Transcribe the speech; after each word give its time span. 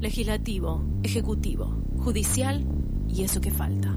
legislativo, 0.00 0.82
ejecutivo, 1.02 1.82
judicial 1.98 2.64
y 3.08 3.22
eso 3.24 3.40
que 3.40 3.50
falta. 3.50 3.94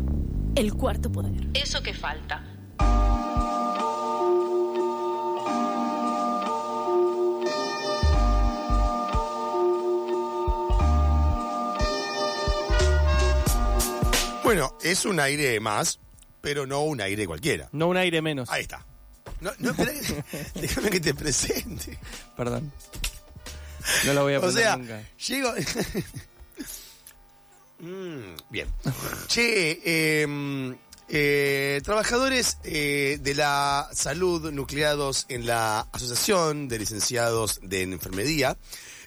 El 0.55 0.73
cuarto 0.73 1.11
poder. 1.11 1.47
Eso 1.53 1.81
que 1.81 1.93
falta. 1.93 2.43
Bueno, 14.43 14.75
es 14.83 15.05
un 15.05 15.19
aire 15.19 15.59
más, 15.59 15.99
pero 16.41 16.67
no 16.67 16.81
un 16.81 17.01
aire 17.01 17.25
cualquiera. 17.25 17.69
No 17.71 17.87
un 17.87 17.97
aire 17.97 18.21
menos. 18.21 18.49
Ahí 18.49 18.63
está. 18.63 18.85
No, 19.39 19.51
no, 19.59 19.71
espera 19.71 19.91
que- 19.93 20.23
déjame 20.61 20.89
que 20.89 20.99
te 20.99 21.13
presente. 21.13 21.97
Perdón. 22.35 22.71
No 24.05 24.13
lo 24.13 24.23
voy 24.23 24.33
a 24.33 24.37
O 24.39 24.39
aprender 24.39 24.63
sea, 24.63 24.77
nunca. 24.77 25.01
llego. 25.17 25.53
Mm, 27.79 28.35
bien. 28.49 28.69
Che, 29.27 29.81
eh, 29.83 30.75
eh, 31.09 31.81
trabajadores 31.83 32.57
eh, 32.63 33.19
de 33.21 33.35
la 33.35 33.89
salud 33.91 34.51
nucleados 34.53 35.25
en 35.27 35.45
la 35.45 35.81
Asociación 35.91 36.69
de 36.69 36.79
Licenciados 36.79 37.59
de 37.61 37.81
Enfermería 37.81 38.57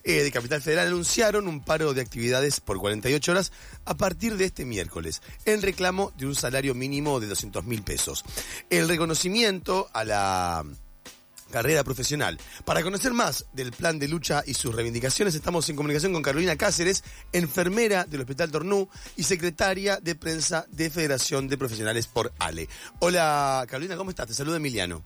eh, 0.05 0.23
de 0.23 0.31
Capital 0.31 0.61
Federal 0.63 0.89
anunciaron 0.89 1.49
un 1.49 1.65
paro 1.65 1.95
de 1.95 2.03
actividades 2.03 2.61
por 2.61 2.79
48 2.79 3.33
horas 3.33 3.51
a 3.87 3.97
partir 3.97 4.37
de 4.37 4.45
este 4.45 4.65
miércoles, 4.65 5.21
en 5.47 5.63
reclamo 5.63 6.13
de 6.17 6.27
un 6.27 6.35
salario 6.35 6.75
mínimo 6.75 7.19
de 7.19 7.27
200 7.27 7.65
mil 7.65 7.83
pesos. 7.83 8.25
El 8.71 8.89
reconocimiento 8.89 9.89
a 9.93 10.05
la 10.05 10.65
carrera 11.51 11.85
profesional. 11.85 12.39
Para 12.65 12.83
conocer 12.83 13.13
más 13.13 13.49
del 13.53 13.73
plan 13.73 13.99
de 13.99 14.09
lucha 14.09 14.43
y 14.47 14.55
sus 14.55 14.75
reivindicaciones, 14.75 15.35
estamos 15.35 15.69
en 15.69 15.77
comunicación 15.77 16.13
con 16.13 16.23
Carolina 16.23 16.57
Cáceres, 16.57 17.05
enfermera 17.33 18.05
del 18.05 18.21
Hospital 18.21 18.51
Tornú 18.51 18.89
y 19.17 19.23
secretaria 19.23 19.99
de 20.01 20.15
prensa 20.15 20.67
de 20.71 20.91
Federación 20.91 21.49
de 21.49 21.59
Profesionales 21.59 22.07
por 22.07 22.33
ALE. 22.39 22.69
Hola 23.01 23.65
Carolina, 23.69 23.97
¿cómo 23.97 24.11
estás? 24.11 24.27
Te 24.27 24.35
saluda 24.35 24.57
Emiliano. 24.57 25.03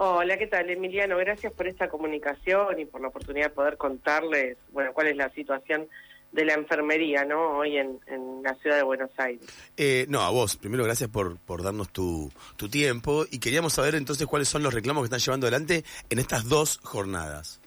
Hola, 0.00 0.38
¿qué 0.38 0.46
tal, 0.46 0.70
Emiliano? 0.70 1.16
Gracias 1.16 1.52
por 1.52 1.66
esta 1.66 1.88
comunicación 1.88 2.78
y 2.78 2.84
por 2.84 3.00
la 3.00 3.08
oportunidad 3.08 3.46
de 3.46 3.54
poder 3.54 3.76
contarles, 3.76 4.56
bueno, 4.70 4.92
cuál 4.92 5.08
es 5.08 5.16
la 5.16 5.28
situación 5.30 5.88
de 6.32 6.44
la 6.44 6.54
enfermería, 6.54 7.24
¿no? 7.24 7.58
Hoy 7.58 7.78
en, 7.78 8.00
en 8.06 8.42
la 8.42 8.54
ciudad 8.56 8.76
de 8.76 8.82
Buenos 8.82 9.10
Aires. 9.16 9.46
Eh, 9.76 10.06
no, 10.08 10.20
a 10.20 10.30
vos, 10.30 10.56
primero 10.56 10.84
gracias 10.84 11.08
por, 11.08 11.38
por 11.38 11.62
darnos 11.62 11.90
tu, 11.90 12.30
tu 12.56 12.68
tiempo 12.68 13.24
y 13.30 13.40
queríamos 13.40 13.72
saber 13.72 13.94
entonces 13.94 14.26
cuáles 14.26 14.48
son 14.48 14.62
los 14.62 14.74
reclamos 14.74 15.02
que 15.02 15.06
están 15.06 15.20
llevando 15.20 15.46
adelante 15.46 15.84
en 16.10 16.18
estas 16.18 16.48
dos 16.48 16.78
jornadas. 16.82 17.60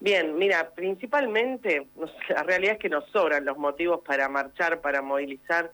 Bien, 0.00 0.36
mira, 0.36 0.70
principalmente, 0.70 1.86
la 2.28 2.42
realidad 2.42 2.72
es 2.72 2.80
que 2.80 2.88
nos 2.88 3.08
sobran 3.10 3.44
los 3.44 3.56
motivos 3.56 4.00
para 4.04 4.28
marchar, 4.28 4.80
para 4.80 5.00
movilizar. 5.00 5.70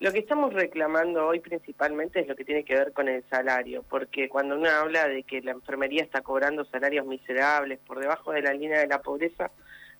Lo 0.00 0.12
que 0.12 0.18
estamos 0.18 0.52
reclamando 0.52 1.26
hoy 1.26 1.38
principalmente 1.38 2.20
es 2.20 2.26
lo 2.26 2.34
que 2.34 2.44
tiene 2.44 2.64
que 2.64 2.74
ver 2.74 2.92
con 2.92 3.08
el 3.08 3.22
salario, 3.30 3.84
porque 3.88 4.28
cuando 4.28 4.56
uno 4.56 4.68
habla 4.68 5.06
de 5.06 5.22
que 5.22 5.40
la 5.42 5.52
enfermería 5.52 6.02
está 6.02 6.22
cobrando 6.22 6.64
salarios 6.64 7.06
miserables 7.06 7.78
por 7.86 8.00
debajo 8.00 8.32
de 8.32 8.42
la 8.42 8.52
línea 8.52 8.80
de 8.80 8.88
la 8.88 9.00
pobreza, 9.00 9.50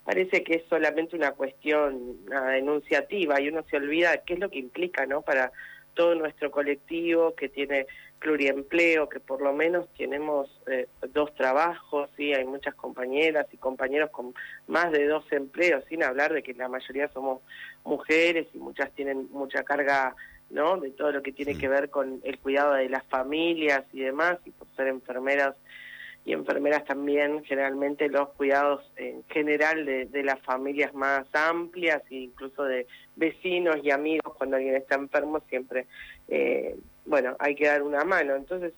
parece 0.09 0.43
que 0.43 0.55
es 0.55 0.63
solamente 0.71 1.17
una 1.17 1.33
cuestión 1.33 2.25
nada, 2.31 2.53
denunciativa 2.53 3.39
y 3.43 3.49
uno 3.51 3.63
se 3.69 3.77
olvida 3.77 4.17
qué 4.25 4.33
es 4.33 4.41
lo 4.41 4.49
que 4.49 4.59
implica, 4.59 5.05
¿no? 5.05 5.21
Para 5.21 5.53
todo 5.93 6.15
nuestro 6.15 6.51
colectivo 6.51 7.35
que 7.35 7.51
tiene 7.51 7.87
pluriempleo, 8.19 9.11
que 9.11 9.21
por 9.21 9.43
lo 9.43 9.53
menos 9.53 9.87
tenemos 9.99 10.49
eh, 10.67 10.87
dos 11.13 11.35
trabajos, 11.35 12.09
sí, 12.17 12.33
hay 12.33 12.47
muchas 12.47 12.75
compañeras 12.75 13.49
y 13.53 13.59
compañeros 13.59 14.09
con 14.09 14.33
más 14.67 14.91
de 14.93 15.07
dos 15.07 15.31
empleos, 15.31 15.85
sin 15.91 16.03
hablar 16.03 16.33
de 16.33 16.43
que 16.43 16.55
la 16.55 16.71
mayoría 16.71 17.09
somos 17.09 17.43
mujeres 17.85 18.47
y 18.55 18.59
muchas 18.59 18.91
tienen 18.93 19.29
mucha 19.31 19.63
carga, 19.63 20.17
¿no? 20.49 20.79
De 20.79 20.89
todo 20.89 21.13
lo 21.13 21.23
que 21.23 21.33
tiene 21.33 21.59
que 21.59 21.69
ver 21.69 21.91
con 21.91 22.23
el 22.25 22.39
cuidado 22.39 22.73
de 22.73 22.89
las 22.89 23.05
familias 23.09 23.85
y 23.93 24.01
demás, 24.01 24.39
y 24.47 24.53
por 24.53 24.69
ser 24.75 24.87
enfermeras 24.87 25.55
y 26.29 26.35
enfermeras 26.35 26.85
también, 26.85 27.43
generalmente 27.45 28.11
los 28.11 28.29
cuidados 28.31 28.85
en 28.97 29.25
general 29.31 29.87
de, 29.87 30.23
las 30.23 30.39
familias 30.41 30.93
más 30.93 31.25
amplias 31.33 32.03
e 32.11 32.17
incluso 32.17 32.65
de 32.65 32.87
vecinos 33.17 33.79
y 33.83 33.91
amigos 33.91 34.35
cuando 34.37 34.57
alguien 34.57 34.77
está 34.77 34.97
enfermo 34.97 35.41
siempre, 35.49 35.87
eh, 36.29 36.77
bueno, 37.07 37.35
hay 37.39 37.55
que 37.55 37.67
dar 37.67 37.83
una 37.83 38.05
mano. 38.05 38.37
Entonces, 38.37 38.75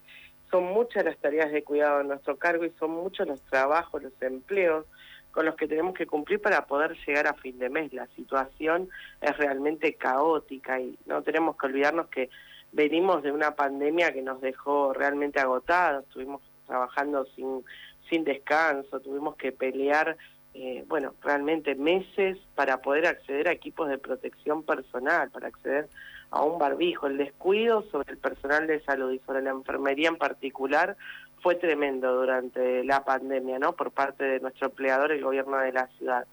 son 0.49 0.63
muchas 0.63 1.03
las 1.03 1.17
tareas 1.17 1.51
de 1.51 1.61
cuidado 1.61 1.99
a 1.99 2.03
nuestro 2.03 2.37
cargo 2.37 2.63
y 2.63 2.71
son 2.79 2.91
muchos 2.91 3.27
los 3.27 3.41
trabajos, 3.41 4.01
los 4.01 4.13
empleos 4.21 4.85
con 5.31 5.45
los 5.45 5.55
que 5.55 5.67
tenemos 5.67 5.93
que 5.93 6.07
cumplir 6.07 6.41
para 6.41 6.65
poder 6.65 6.95
llegar 7.05 7.27
a 7.27 7.33
fin 7.33 7.59
de 7.59 7.69
mes. 7.69 7.91
La 7.91 8.07
situación 8.15 8.87
es 9.19 9.37
realmente 9.37 9.95
caótica 9.95 10.79
y 10.79 10.97
no 11.05 11.21
tenemos 11.21 11.57
que 11.57 11.65
olvidarnos 11.65 12.07
que 12.07 12.29
venimos 12.71 13.23
de 13.23 13.33
una 13.33 13.55
pandemia 13.55 14.13
que 14.13 14.21
nos 14.21 14.39
dejó 14.39 14.93
realmente 14.93 15.41
agotados, 15.41 16.05
estuvimos 16.05 16.41
trabajando 16.71 17.25
sin, 17.35 17.65
sin 18.09 18.23
descanso, 18.23 19.01
tuvimos 19.01 19.35
que 19.35 19.51
pelear, 19.51 20.15
eh, 20.53 20.85
bueno, 20.87 21.13
realmente 21.21 21.75
meses 21.75 22.37
para 22.55 22.81
poder 22.81 23.07
acceder 23.07 23.49
a 23.49 23.51
equipos 23.51 23.89
de 23.89 23.97
protección 23.97 24.63
personal, 24.63 25.29
para 25.31 25.49
acceder 25.49 25.89
a 26.29 26.43
un 26.43 26.57
barbijo. 26.57 27.07
El 27.07 27.17
descuido 27.17 27.83
sobre 27.91 28.13
el 28.13 28.19
personal 28.19 28.67
de 28.67 28.81
salud 28.83 29.11
y 29.11 29.19
sobre 29.19 29.41
la 29.41 29.49
enfermería 29.49 30.07
en 30.07 30.15
particular 30.15 30.95
fue 31.41 31.55
tremendo 31.55 32.15
durante 32.15 32.85
la 32.85 33.03
pandemia, 33.03 33.59
¿no? 33.59 33.73
Por 33.73 33.91
parte 33.91 34.23
de 34.23 34.39
nuestro 34.39 34.67
empleador, 34.67 35.11
el 35.11 35.21
gobierno 35.21 35.57
de 35.57 35.73
la 35.73 35.87
ciudad. 35.97 36.25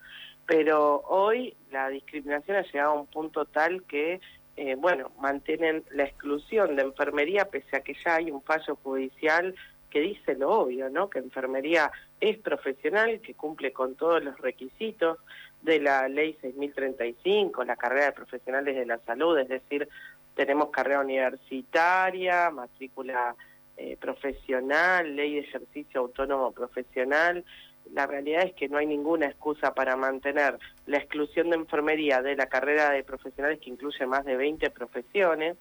Pero 0.46 1.02
hoy 1.08 1.56
la 1.72 1.88
discriminación 1.88 2.58
ha 2.58 2.62
llegado 2.62 2.92
a 2.92 3.00
un 3.00 3.06
punto 3.06 3.44
tal 3.44 3.82
que 3.82 4.20
eh, 4.60 4.74
bueno, 4.76 5.12
mantienen 5.20 5.84
la 5.92 6.02
exclusión 6.02 6.74
de 6.74 6.82
enfermería 6.82 7.44
pese 7.44 7.76
a 7.76 7.80
que 7.80 7.94
ya 8.04 8.16
hay 8.16 8.32
un 8.32 8.42
fallo 8.42 8.76
judicial 8.82 9.54
que 9.90 10.00
dice 10.00 10.34
lo 10.34 10.50
obvio, 10.50 10.90
¿no? 10.90 11.08
Que 11.08 11.18
enfermería 11.18 11.90
es 12.20 12.38
profesional, 12.38 13.20
que 13.20 13.34
cumple 13.34 13.72
con 13.72 13.94
todos 13.94 14.22
los 14.22 14.38
requisitos 14.38 15.18
de 15.62 15.80
la 15.80 16.08
ley 16.08 16.36
6035, 16.40 17.64
la 17.64 17.76
carrera 17.76 18.06
de 18.06 18.12
profesionales 18.12 18.76
de 18.76 18.86
la 18.86 18.98
salud, 18.98 19.38
es 19.38 19.48
decir, 19.48 19.88
tenemos 20.34 20.70
carrera 20.70 21.00
universitaria, 21.00 22.50
matrícula 22.50 23.34
eh, 23.76 23.96
profesional, 24.00 25.16
ley 25.16 25.34
de 25.34 25.40
ejercicio 25.40 26.00
autónomo 26.00 26.52
profesional. 26.52 27.44
La 27.92 28.06
realidad 28.06 28.42
es 28.44 28.52
que 28.54 28.68
no 28.68 28.78
hay 28.78 28.86
ninguna 28.86 29.26
excusa 29.26 29.74
para 29.74 29.96
mantener 29.96 30.58
la 30.86 30.98
exclusión 30.98 31.50
de 31.50 31.56
enfermería 31.56 32.22
de 32.22 32.36
la 32.36 32.46
carrera 32.46 32.90
de 32.90 33.02
profesionales 33.02 33.58
que 33.60 33.70
incluye 33.70 34.06
más 34.06 34.24
de 34.24 34.36
20 34.36 34.70
profesiones, 34.70 35.56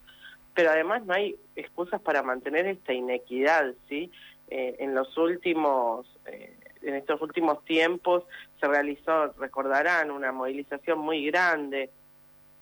pero 0.57 0.71
además 0.71 1.05
no 1.05 1.13
hay 1.13 1.35
excusas 1.55 2.01
para 2.01 2.23
mantener 2.23 2.65
esta 2.65 2.91
inequidad, 2.91 3.75
¿sí? 3.87 4.11
Eh, 4.49 4.77
en 4.79 4.95
los 4.95 5.15
últimos, 5.15 6.07
eh, 6.25 6.51
en 6.81 6.95
estos 6.95 7.21
últimos 7.21 7.63
tiempos 7.63 8.23
se 8.59 8.67
realizó, 8.67 9.33
recordarán, 9.33 10.09
una 10.09 10.31
movilización 10.31 10.97
muy 10.97 11.23
grande 11.27 11.91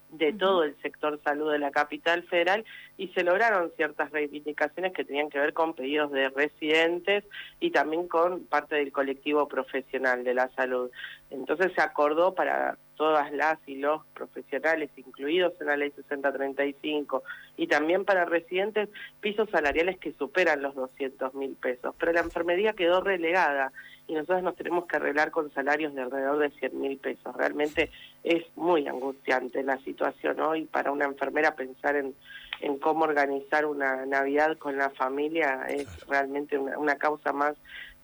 de 0.10 0.34
todo 0.34 0.66
el 0.66 0.76
sector 0.82 1.22
salud 1.24 1.54
de 1.54 1.60
la 1.60 1.72
capital 1.72 2.24
federal 2.24 2.66
y 2.98 3.08
se 3.10 3.24
lograron 3.24 3.72
ciertas 3.78 4.12
reivindicaciones 4.12 4.92
que 4.92 5.06
tenían 5.06 5.30
que 5.30 5.40
ver 5.40 5.54
con 5.54 5.74
pedidos 5.74 6.12
de 6.12 6.28
residentes 6.28 7.24
y 7.62 7.72
también 7.72 8.10
con 8.10 8.46
parte 8.46 8.76
del 8.76 8.92
colectivo 8.92 9.48
profesional 9.48 10.26
de 10.26 10.34
la 10.34 10.50
salud. 10.50 10.92
Entonces 11.30 11.72
se 11.74 11.82
acordó 11.82 12.36
para 12.36 12.78
todas 12.96 13.32
las 13.32 13.58
y 13.68 13.76
los 13.76 14.06
profesionales 14.14 14.90
incluidos 14.98 15.54
en 15.60 15.68
la 15.68 15.78
ley 15.78 15.92
6035 15.92 17.24
y 17.58 17.68
también 17.68 18.06
para 18.06 18.26
residentes 18.26 18.90
pisos 19.22 19.50
salariales 19.50 19.98
que 20.00 20.14
superan 20.14 20.62
los 20.62 20.76
200 20.76 21.34
mil 21.36 21.56
pesos. 21.56 21.96
Pero 21.98 22.14
la 22.14 22.22
enfermería 22.22 22.74
quedó 22.74 23.02
relegada 23.02 23.72
y 24.08 24.14
nosotros 24.14 24.44
nos 24.44 24.56
tenemos 24.56 24.86
que 24.86 24.98
arreglar 24.98 25.32
con 25.32 25.52
salarios 25.54 25.94
de 25.96 26.04
alrededor 26.04 26.38
de 26.40 26.52
100 26.52 26.80
mil 26.80 26.98
pesos. 26.98 27.36
Realmente 27.36 27.90
es 28.24 28.44
muy 28.56 28.88
angustiante 28.88 29.64
la 29.64 29.78
situación 29.80 30.40
hoy 30.42 30.66
para 30.66 30.92
una 30.92 31.06
enfermera 31.06 31.56
pensar 31.56 31.96
en, 31.96 32.14
en 32.62 32.78
cómo 32.78 33.06
organizar 33.06 33.66
una 33.66 34.06
Navidad 34.06 34.58
con 34.58 34.78
la 34.78 34.90
familia 34.92 35.66
es 35.68 35.88
realmente 36.08 36.58
una, 36.58 36.78
una 36.78 36.96
causa 36.98 37.34
más 37.34 37.56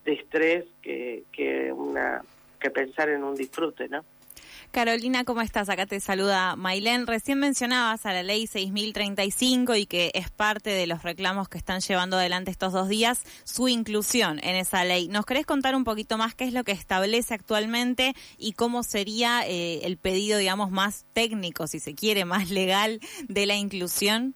de 0.05 0.13
estrés 0.13 0.65
que, 0.81 1.23
que, 1.31 1.71
una, 1.71 2.23
que 2.59 2.71
pensar 2.71 3.09
en 3.09 3.23
un 3.23 3.35
disfrute, 3.35 3.87
¿no? 3.89 4.03
Carolina, 4.71 5.25
¿cómo 5.25 5.41
estás? 5.41 5.67
Acá 5.67 5.85
te 5.85 5.99
saluda 5.99 6.55
Mailén. 6.55 7.05
Recién 7.05 7.39
mencionabas 7.39 8.05
a 8.05 8.13
la 8.13 8.23
ley 8.23 8.47
6035 8.47 9.75
y 9.75 9.85
que 9.85 10.11
es 10.13 10.31
parte 10.31 10.69
de 10.69 10.87
los 10.87 11.03
reclamos 11.03 11.49
que 11.49 11.57
están 11.57 11.81
llevando 11.81 12.15
adelante 12.15 12.51
estos 12.51 12.71
dos 12.71 12.87
días, 12.87 13.21
su 13.43 13.67
inclusión 13.67 14.39
en 14.41 14.55
esa 14.55 14.85
ley. 14.85 15.09
¿Nos 15.09 15.25
querés 15.25 15.45
contar 15.45 15.75
un 15.75 15.83
poquito 15.83 16.17
más 16.17 16.35
qué 16.35 16.45
es 16.45 16.53
lo 16.53 16.63
que 16.63 16.71
establece 16.71 17.33
actualmente 17.33 18.13
y 18.37 18.53
cómo 18.53 18.83
sería 18.83 19.41
eh, 19.45 19.81
el 19.83 19.97
pedido, 19.97 20.37
digamos, 20.37 20.71
más 20.71 21.05
técnico, 21.11 21.67
si 21.67 21.81
se 21.81 21.93
quiere, 21.93 22.23
más 22.23 22.49
legal 22.49 23.01
de 23.27 23.45
la 23.45 23.55
inclusión? 23.55 24.35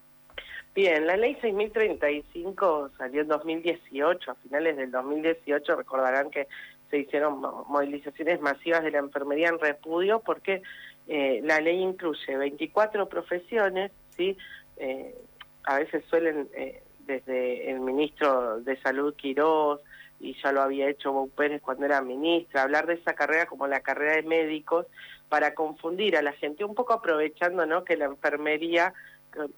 Bien, 0.75 1.07
la 1.07 1.15
ley 1.15 1.37
6035 1.39 2.91
salió 2.97 3.21
en 3.21 3.29
2018, 3.29 4.31
a 4.31 4.35
finales 4.35 4.75
del 4.75 4.91
2018 4.91 5.77
recordarán 5.77 6.29
que 6.29 6.49
se 6.89 6.99
hicieron 6.99 7.39
movilizaciones 7.67 8.41
masivas 8.41 8.83
de 8.83 8.91
la 8.91 8.99
enfermería 8.99 9.49
en 9.49 9.59
repudio 9.59 10.19
porque 10.19 10.61
eh, 11.07 11.41
la 11.43 11.59
ley 11.59 11.81
incluye 11.81 12.37
24 12.37 13.07
profesiones, 13.07 13.91
¿sí? 14.15 14.37
Eh, 14.77 15.15
a 15.63 15.79
veces 15.79 16.03
suelen, 16.09 16.47
eh, 16.53 16.81
desde 16.99 17.71
el 17.71 17.79
ministro 17.79 18.59
de 18.61 18.77
Salud 18.81 19.15
Quirós, 19.15 19.79
y 20.19 20.35
ya 20.41 20.51
lo 20.51 20.61
había 20.61 20.89
hecho 20.89 21.11
Bou 21.11 21.29
Pérez 21.29 21.61
cuando 21.61 21.85
era 21.85 22.01
ministra, 22.01 22.63
hablar 22.63 22.87
de 22.87 22.95
esa 22.95 23.13
carrera 23.13 23.45
como 23.45 23.67
la 23.67 23.81
carrera 23.81 24.15
de 24.15 24.23
médicos 24.23 24.87
para 25.29 25.53
confundir 25.53 26.15
a 26.17 26.21
la 26.21 26.31
gente, 26.33 26.63
un 26.63 26.73
poco 26.73 26.93
aprovechando 26.93 27.65
¿no? 27.65 27.83
que 27.83 27.97
la 27.97 28.05
enfermería 28.05 28.93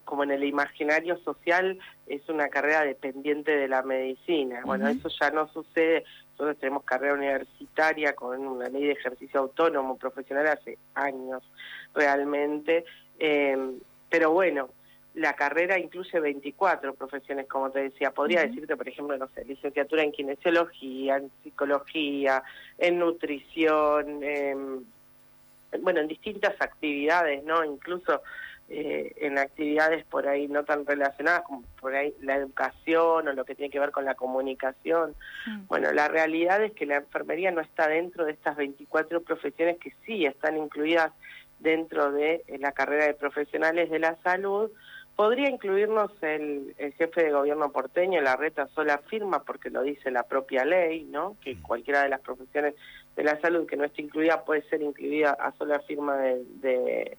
como 0.06 0.24
en 0.24 0.32
el 0.32 0.44
imaginario 0.44 1.18
social 1.20 1.78
es 2.08 2.28
una 2.30 2.50
carrera 2.50 2.84
dependiente 2.84 3.52
de 3.52 3.68
la 3.68 3.84
medicina. 3.84 4.62
Bueno, 4.66 4.88
eso 4.88 5.10
ya 5.22 5.30
no 5.30 5.48
sucede. 5.50 6.04
Nosotros 6.38 6.60
tenemos 6.60 6.84
carrera 6.84 7.16
universitaria 7.16 8.14
con 8.14 8.46
una 8.46 8.70
ley 8.70 8.86
de 8.86 8.92
ejercicio 8.92 9.40
autónomo 9.40 9.98
profesional 9.98 10.48
hace 10.48 10.78
años 10.94 11.42
realmente. 11.96 12.86
Eh, 13.18 13.58
pero 14.10 14.32
bueno, 14.32 14.70
la 15.16 15.34
carrera 15.34 15.80
incluye 15.80 16.20
24 16.20 16.94
profesiones, 16.94 17.48
como 17.48 17.72
te 17.72 17.82
decía. 17.82 18.12
Podría 18.12 18.46
decirte, 18.46 18.78
por 18.78 18.88
ejemplo, 18.88 19.18
no 19.18 19.28
sé, 19.30 19.46
licenciatura 19.46 20.04
en 20.04 20.12
kinesiología, 20.12 21.18
en 21.18 21.32
psicología, 21.44 22.44
en 22.78 23.00
nutrición, 23.00 24.22
bueno, 25.82 26.00
en 26.00 26.08
distintas 26.08 26.54
actividades, 26.60 27.44
¿no? 27.44 27.66
Incluso 27.66 28.22
eh, 28.70 29.14
en 29.22 29.38
actividades 29.38 30.04
por 30.08 30.28
ahí 30.28 30.50
no 30.50 30.66
tan 30.66 30.86
relacionadas 30.86 31.44
como 31.44 31.64
por 31.80 31.96
ahí 31.96 32.14
la 32.20 32.36
educación 32.36 33.26
o 33.26 33.32
lo 33.32 33.46
que 33.46 33.56
tiene 33.56 33.72
que 33.72 33.80
ver 33.80 33.92
con 33.92 34.04
la 34.04 34.16
comunicación. 34.16 35.16
Mm. 35.46 35.68
Bueno, 35.68 35.94
la 35.94 36.10
realidad 36.10 36.62
es 36.62 36.74
que 36.74 36.86
la 36.86 36.98
enfermería 36.98 37.50
no 37.52 37.62
está 37.62 37.88
dentro 37.88 38.26
de 38.26 38.34
estas 38.34 38.58
24 38.58 39.22
profesiones 39.22 39.78
que 39.78 39.94
sí 40.06 40.26
están 40.26 40.58
incluidas 40.58 41.14
dentro 41.60 42.12
de 42.12 42.44
eh, 42.46 42.58
la 42.60 42.74
carrera 42.74 43.06
de 43.06 43.14
profesionales 43.14 43.90
de 43.90 44.00
la 44.00 44.18
salud. 44.22 44.70
Podría 45.16 45.50
incluirnos 45.50 46.12
el, 46.22 46.76
jefe 46.98 47.24
de 47.24 47.32
gobierno 47.32 47.72
porteño, 47.72 48.20
la 48.20 48.36
reta 48.36 48.68
sola 48.76 48.98
firma, 48.98 49.44
porque 49.46 49.70
lo 49.70 49.82
dice 49.82 50.12
la 50.12 50.24
propia 50.24 50.66
ley, 50.66 51.06
¿no? 51.06 51.38
Que 51.42 51.56
mm. 51.56 51.62
cualquiera 51.62 52.04
de 52.04 52.10
las 52.10 52.20
profesiones 52.20 52.76
de 53.16 53.24
la 53.24 53.40
salud 53.40 53.66
que 53.66 53.78
no 53.78 53.86
esté 53.86 54.02
incluida 54.02 54.44
puede 54.44 54.64
ser 54.64 54.82
incluida 54.82 55.32
a 55.32 55.54
sola 55.54 55.80
firma 55.80 56.18
de 56.18 57.18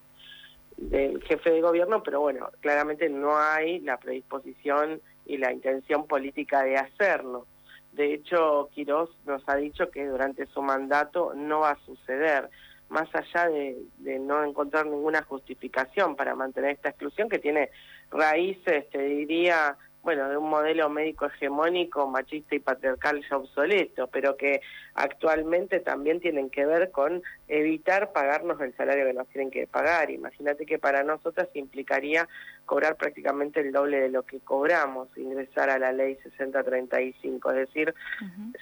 del 0.78 1.22
jefe 1.24 1.50
de 1.50 1.60
gobierno, 1.60 2.02
pero 2.02 2.20
bueno, 2.20 2.50
claramente 2.60 3.08
no 3.08 3.36
hay 3.36 3.80
la 3.80 3.98
predisposición 3.98 5.00
y 5.26 5.36
la 5.36 5.52
intención 5.52 6.06
política 6.06 6.62
de 6.62 6.76
hacerlo. 6.76 7.46
De 7.92 8.14
hecho, 8.14 8.70
Quirós 8.72 9.10
nos 9.26 9.42
ha 9.48 9.56
dicho 9.56 9.90
que 9.90 10.06
durante 10.06 10.46
su 10.46 10.62
mandato 10.62 11.32
no 11.34 11.60
va 11.60 11.72
a 11.72 11.84
suceder, 11.84 12.48
más 12.88 13.08
allá 13.14 13.48
de, 13.48 13.76
de 13.98 14.18
no 14.18 14.44
encontrar 14.44 14.86
ninguna 14.86 15.22
justificación 15.22 16.16
para 16.16 16.34
mantener 16.34 16.70
esta 16.70 16.90
exclusión 16.90 17.28
que 17.28 17.38
tiene 17.38 17.70
raíces, 18.10 18.88
te 18.90 19.02
diría, 19.02 19.76
bueno, 20.08 20.30
de 20.30 20.38
un 20.38 20.48
modelo 20.48 20.88
médico 20.88 21.26
hegemónico, 21.26 22.06
machista 22.06 22.54
y 22.54 22.60
patriarcal 22.60 23.22
ya 23.28 23.36
obsoleto, 23.36 24.06
pero 24.06 24.38
que 24.38 24.62
actualmente 24.94 25.80
también 25.80 26.18
tienen 26.18 26.48
que 26.48 26.64
ver 26.64 26.90
con 26.90 27.22
evitar 27.46 28.10
pagarnos 28.14 28.58
el 28.62 28.74
salario 28.74 29.04
que 29.04 29.12
nos 29.12 29.28
tienen 29.28 29.50
que 29.50 29.66
pagar. 29.66 30.10
Imagínate 30.10 30.64
que 30.64 30.78
para 30.78 31.02
nosotras 31.02 31.50
implicaría 31.52 32.26
cobrar 32.64 32.96
prácticamente 32.96 33.60
el 33.60 33.70
doble 33.70 34.00
de 34.00 34.08
lo 34.08 34.22
que 34.22 34.40
cobramos, 34.40 35.08
ingresar 35.18 35.68
a 35.68 35.78
la 35.78 35.92
ley 35.92 36.16
6035, 36.22 37.50
es 37.50 37.56
decir, 37.56 37.94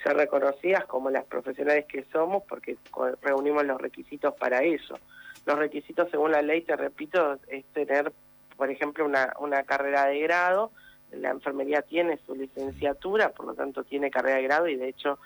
ser 0.02 0.16
reconocidas 0.16 0.84
como 0.86 1.10
las 1.10 1.26
profesionales 1.26 1.84
que 1.86 2.06
somos 2.12 2.42
porque 2.48 2.76
reunimos 3.22 3.64
los 3.64 3.80
requisitos 3.80 4.34
para 4.34 4.64
eso. 4.64 4.98
Los 5.44 5.56
requisitos 5.56 6.10
según 6.10 6.32
la 6.32 6.42
ley, 6.42 6.62
te 6.62 6.74
repito, 6.74 7.38
es 7.46 7.64
tener, 7.66 8.12
por 8.56 8.68
ejemplo, 8.68 9.04
una, 9.04 9.32
una 9.38 9.62
carrera 9.62 10.06
de 10.06 10.18
grado, 10.18 10.72
la 11.16 11.30
enfermería 11.30 11.82
tiene 11.82 12.18
su 12.26 12.34
licenciatura, 12.34 13.30
por 13.30 13.46
lo 13.46 13.54
tanto 13.54 13.84
tiene 13.84 14.10
carrera 14.10 14.36
de 14.36 14.42
grado 14.42 14.68
y 14.68 14.76
de 14.76 14.88
hecho 14.88 15.18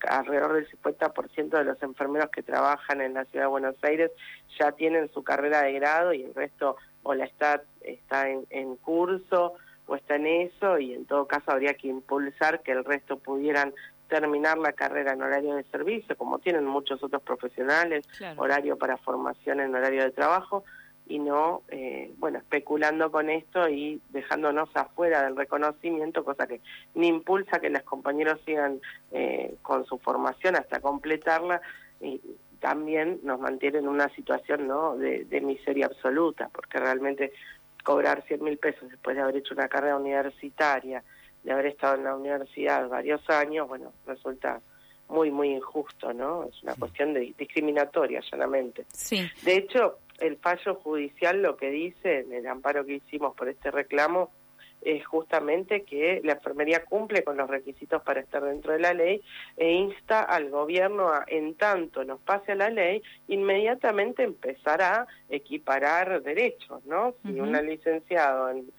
alrededor 0.00 0.54
del 0.54 0.68
50% 0.68 1.48
de 1.50 1.64
los 1.64 1.82
enfermeros 1.82 2.30
que 2.30 2.42
trabajan 2.42 3.00
en 3.00 3.14
la 3.14 3.24
ciudad 3.24 3.46
de 3.46 3.50
Buenos 3.50 3.76
Aires 3.82 4.10
ya 4.58 4.72
tienen 4.72 5.10
su 5.12 5.22
carrera 5.22 5.62
de 5.62 5.72
grado 5.72 6.12
y 6.12 6.22
el 6.22 6.34
resto 6.34 6.76
o 7.02 7.14
la 7.14 7.24
está, 7.24 7.62
está 7.82 8.28
en, 8.28 8.46
en 8.50 8.76
curso 8.76 9.54
o 9.86 9.96
está 9.96 10.16
en 10.16 10.26
eso 10.26 10.78
y 10.78 10.92
en 10.92 11.06
todo 11.06 11.26
caso 11.26 11.50
habría 11.50 11.74
que 11.74 11.88
impulsar 11.88 12.62
que 12.62 12.72
el 12.72 12.84
resto 12.84 13.18
pudieran 13.18 13.72
terminar 14.08 14.58
la 14.58 14.72
carrera 14.72 15.12
en 15.12 15.22
horario 15.22 15.54
de 15.56 15.64
servicio, 15.64 16.16
como 16.16 16.38
tienen 16.38 16.64
muchos 16.64 17.02
otros 17.02 17.22
profesionales, 17.22 18.06
horario 18.36 18.76
para 18.76 18.96
formación 18.98 19.60
en 19.60 19.74
horario 19.74 20.04
de 20.04 20.10
trabajo, 20.10 20.64
y 21.06 21.18
no, 21.18 21.62
eh, 21.68 22.12
bueno, 22.18 22.38
especulando 22.38 23.10
con 23.10 23.28
esto 23.28 23.68
y 23.68 24.00
dejándonos 24.10 24.70
afuera 24.74 25.22
del 25.22 25.36
reconocimiento, 25.36 26.24
cosa 26.24 26.46
que 26.46 26.60
ni 26.94 27.08
impulsa 27.08 27.60
que 27.60 27.68
los 27.68 27.82
compañeros 27.82 28.40
sigan 28.44 28.80
eh, 29.12 29.56
con 29.62 29.84
su 29.84 29.98
formación 29.98 30.56
hasta 30.56 30.80
completarla 30.80 31.60
y 32.00 32.20
también 32.60 33.20
nos 33.22 33.38
mantiene 33.38 33.78
en 33.78 33.88
una 33.88 34.08
situación 34.14 34.66
¿no? 34.66 34.96
de, 34.96 35.40
miseria 35.42 35.86
absoluta, 35.86 36.48
porque 36.50 36.78
realmente 36.78 37.32
cobrar 37.82 38.24
100 38.26 38.42
mil 38.42 38.56
pesos 38.56 38.88
después 38.88 39.14
de 39.16 39.22
haber 39.22 39.36
hecho 39.36 39.52
una 39.52 39.68
carrera 39.68 39.98
universitaria, 39.98 41.04
de 41.42 41.52
haber 41.52 41.66
estado 41.66 41.96
en 41.96 42.04
la 42.04 42.16
universidad 42.16 42.88
varios 42.88 43.28
años, 43.28 43.68
bueno, 43.68 43.92
resulta 44.06 44.62
muy, 45.10 45.30
muy 45.30 45.50
injusto, 45.50 46.14
¿no? 46.14 46.44
Es 46.44 46.62
una 46.62 46.74
cuestión 46.74 47.12
de, 47.12 47.34
discriminatoria, 47.36 48.22
llanamente. 48.32 48.86
Sí. 48.88 49.20
De 49.42 49.58
hecho, 49.58 49.98
el 50.20 50.36
fallo 50.36 50.76
judicial 50.76 51.42
lo 51.42 51.56
que 51.56 51.70
dice 51.70 52.20
en 52.20 52.32
el 52.32 52.46
amparo 52.46 52.84
que 52.84 52.94
hicimos 52.94 53.34
por 53.34 53.48
este 53.48 53.70
reclamo 53.70 54.30
es 54.84 55.04
justamente 55.06 55.82
que 55.82 56.20
la 56.24 56.34
enfermería 56.34 56.84
cumple 56.84 57.24
con 57.24 57.36
los 57.36 57.48
requisitos 57.48 58.02
para 58.02 58.20
estar 58.20 58.44
dentro 58.44 58.72
de 58.72 58.80
la 58.80 58.92
ley 58.92 59.22
e 59.56 59.72
insta 59.72 60.20
al 60.20 60.50
gobierno 60.50 61.08
a, 61.08 61.24
en 61.26 61.54
tanto 61.54 62.04
nos 62.04 62.20
pase 62.20 62.52
a 62.52 62.56
la 62.56 62.68
ley, 62.68 63.02
inmediatamente 63.28 64.22
empezar 64.22 64.82
a 64.82 65.06
equiparar 65.30 66.22
derechos, 66.22 66.84
¿no? 66.84 67.14
Si 67.22 67.40
un 67.40 67.52
licenciado 67.52 68.50
en 68.50 68.70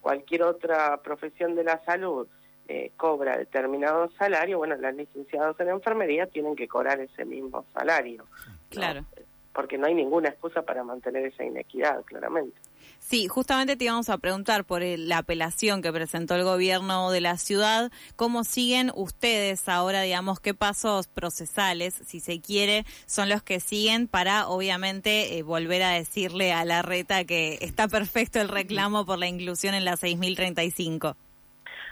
cualquier 0.00 0.44
otra 0.44 0.96
profesión 1.02 1.54
de 1.54 1.64
la 1.64 1.84
salud 1.84 2.26
eh, 2.66 2.92
cobra 2.96 3.36
determinado 3.36 4.10
salario, 4.12 4.58
bueno, 4.58 4.76
los 4.76 4.94
licenciados 4.94 5.60
en 5.60 5.68
enfermería 5.68 6.26
tienen 6.26 6.56
que 6.56 6.68
cobrar 6.68 7.00
ese 7.00 7.26
mismo 7.26 7.66
salario. 7.74 8.24
Claro 8.70 9.04
porque 9.52 9.78
no 9.78 9.86
hay 9.86 9.94
ninguna 9.94 10.28
excusa 10.28 10.62
para 10.62 10.84
mantener 10.84 11.26
esa 11.26 11.44
inequidad, 11.44 12.02
claramente. 12.04 12.56
Sí, 12.98 13.26
justamente 13.28 13.76
te 13.76 13.84
íbamos 13.84 14.08
a 14.08 14.18
preguntar 14.18 14.64
por 14.64 14.82
la 14.82 15.18
apelación 15.18 15.82
que 15.82 15.92
presentó 15.92 16.36
el 16.36 16.44
gobierno 16.44 17.10
de 17.10 17.20
la 17.20 17.36
ciudad, 17.38 17.90
cómo 18.14 18.44
siguen 18.44 18.92
ustedes 18.94 19.68
ahora, 19.68 20.02
digamos, 20.02 20.38
qué 20.38 20.54
pasos 20.54 21.08
procesales, 21.08 21.94
si 21.94 22.20
se 22.20 22.40
quiere, 22.40 22.84
son 23.06 23.28
los 23.28 23.42
que 23.42 23.58
siguen 23.58 24.06
para, 24.06 24.48
obviamente, 24.48 25.38
eh, 25.38 25.42
volver 25.42 25.82
a 25.82 25.90
decirle 25.90 26.52
a 26.52 26.64
la 26.64 26.82
reta 26.82 27.24
que 27.24 27.58
está 27.62 27.88
perfecto 27.88 28.40
el 28.40 28.48
reclamo 28.48 29.04
por 29.04 29.18
la 29.18 29.26
inclusión 29.26 29.74
en 29.74 29.84
la 29.84 29.96
6035. 29.96 31.16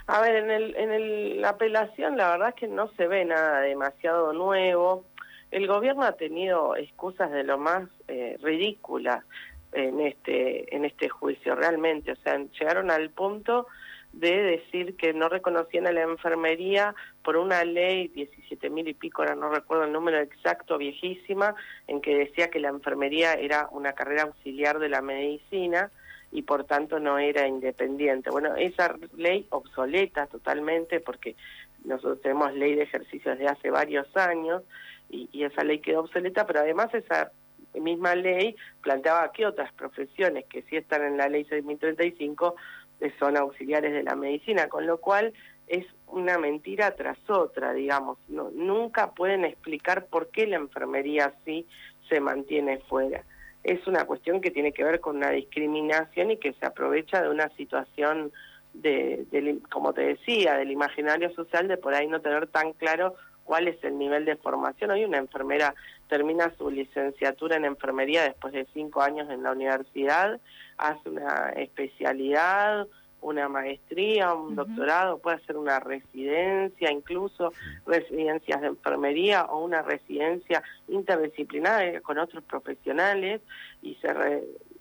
A 0.07 0.21
ver, 0.21 0.37
en, 0.37 0.51
el, 0.51 0.77
en 0.77 1.41
la 1.41 1.51
apelación 1.51 2.17
la 2.17 2.31
verdad 2.31 2.49
es 2.51 2.55
que 2.55 2.69
no 2.69 2.89
se 2.97 3.07
ve 3.07 3.25
nada 3.25 3.61
demasiado 3.61 4.33
nuevo 4.33 5.05
el 5.51 5.67
gobierno 5.67 6.03
ha 6.03 6.13
tenido 6.13 6.77
excusas 6.77 7.31
de 7.31 7.45
lo 7.45 7.59
más 7.59 7.89
eh, 8.07 8.37
ridículas 8.43 9.25
en 9.73 10.01
este 10.01 10.75
en 10.75 10.85
este 10.85 11.09
juicio 11.09 11.55
realmente 11.55 12.13
o 12.13 12.17
sea 12.17 12.39
llegaron 12.59 12.91
al 12.91 13.11
punto 13.11 13.67
de 14.13 14.43
decir 14.43 14.97
que 14.97 15.13
no 15.13 15.29
reconocían 15.29 15.87
a 15.87 15.93
la 15.93 16.03
enfermería 16.03 16.95
por 17.23 17.37
una 17.37 17.65
ley 17.65 18.09
17 18.09 18.71
mil 18.71 18.89
y 18.89 18.95
pico, 18.95 19.23
ahora 19.23 19.35
no 19.35 19.51
recuerdo 19.51 19.85
el 19.85 19.93
número 19.93 20.19
exacto, 20.19 20.79
viejísima, 20.79 21.55
en 21.87 22.01
que 22.01 22.17
decía 22.17 22.49
que 22.49 22.59
la 22.59 22.69
enfermería 22.69 23.35
era 23.35 23.69
una 23.71 23.93
carrera 23.93 24.23
auxiliar 24.23 24.79
de 24.79 24.89
la 24.89 25.03
medicina 25.03 25.91
y 26.33 26.43
por 26.43 26.65
tanto 26.65 26.99
no 26.99 27.19
era 27.19 27.47
independiente. 27.47 28.31
Bueno, 28.31 28.55
esa 28.57 28.95
ley 29.17 29.47
obsoleta 29.51 30.27
totalmente 30.27 31.01
porque 31.01 31.37
nosotros 31.85 32.21
tenemos 32.23 32.53
ley 32.55 32.75
de 32.75 32.83
ejercicios 32.83 33.39
de 33.39 33.47
hace 33.47 33.71
varios 33.71 34.15
años 34.17 34.63
y, 35.09 35.45
esa 35.45 35.65
ley 35.65 35.79
quedó 35.81 36.01
obsoleta, 36.01 36.47
pero 36.47 36.61
además 36.61 36.93
esa 36.95 37.33
misma 37.75 38.15
ley 38.15 38.57
planteaba 38.83 39.31
que 39.33 39.47
otras 39.47 39.73
profesiones 39.73 40.45
que 40.47 40.63
sí 40.63 40.77
están 40.77 41.05
en 41.05 41.17
la 41.17 41.29
ley 41.29 41.45
6035 41.45 42.57
eh, 43.01 43.13
son 43.19 43.37
auxiliares 43.37 43.93
de 43.93 44.03
la 44.03 44.17
medicina, 44.17 44.69
con 44.69 44.87
lo 44.87 44.99
cual 44.99 45.33
es 45.67 45.87
una 46.07 46.39
mentira 46.39 46.95
tras 46.95 47.19
otra, 47.29 47.73
digamos. 47.73 48.19
No, 48.29 48.51
nunca 48.51 49.13
pueden 49.13 49.45
explicar 49.45 50.07
por 50.07 50.31
qué 50.31 50.47
la 50.47 50.57
enfermería 50.57 51.35
sí 51.45 51.67
se 52.09 52.21
mantiene 52.21 52.79
fuera. 52.89 53.25
Es 53.63 53.87
una 53.87 54.07
cuestión 54.07 54.41
que 54.41 54.51
tiene 54.51 54.73
que 54.73 54.85
ver 54.85 55.01
con 55.01 55.17
una 55.17 55.31
discriminación 55.31 56.31
y 56.31 56.39
que 56.39 56.55
se 56.55 56.67
aprovecha 56.67 57.23
de 57.23 57.29
una 57.29 57.49
situación 57.51 58.33
de, 58.73 59.27
de 59.31 59.59
como 59.71 59.93
te 59.93 60.03
decía, 60.03 60.55
del 60.55 60.71
imaginario 60.71 61.31
social 61.35 61.69
de 61.69 61.77
por 61.77 61.95
ahí 61.95 62.07
no 62.07 62.21
tener 62.21 62.47
tan 62.47 62.73
claro 62.73 63.15
cuál 63.49 63.67
es 63.67 63.83
el 63.83 63.97
nivel 63.97 64.27
de 64.27 64.37
formación. 64.37 64.91
Hoy 64.91 65.07
una 65.07 65.17
enfermera 65.17 65.75
termina 66.07 66.53
su 66.59 66.71
licenciatura 66.71 67.57
en 67.57 67.65
enfermería 67.65 68.25
después 68.25 68.53
de 68.53 68.67
cinco 68.75 69.01
años 69.01 69.31
en 69.31 69.43
la 69.43 69.53
universidad, 69.53 70.39
hace 70.77 71.09
una 71.09 71.49
especialidad, 71.57 72.87
una 73.23 73.49
maestría, 73.49 74.35
un 74.35 74.55
doctorado, 74.55 75.17
puede 75.19 75.39
hacer 75.39 75.57
una 75.57 75.81
residencia, 75.81 76.93
incluso 76.93 77.55
residencias 77.87 78.61
de 78.61 78.67
enfermería 78.67 79.47
o 79.47 79.65
una 79.65 79.81
residencia 79.81 80.63
interdisciplinaria 80.87 82.03
con 82.03 82.19
otros 82.19 82.45
profesionales 82.45 83.41
y 83.81 83.95
se 83.95 84.09